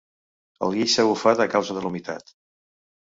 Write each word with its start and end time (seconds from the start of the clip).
El 0.67 0.71
guix 0.77 0.95
s'ha 0.95 1.05
bufat 1.09 1.43
a 1.45 1.47
causa 1.55 1.75
de 1.79 1.83
la 1.83 1.91
humitat. 1.91 2.33